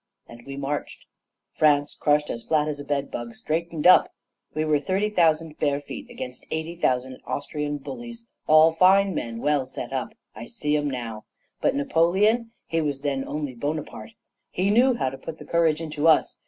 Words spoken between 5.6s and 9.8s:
feet against eighty thousand Austrian bullies, all fine men, well